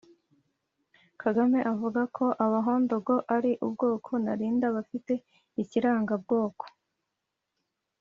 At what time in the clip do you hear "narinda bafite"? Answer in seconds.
4.23-5.13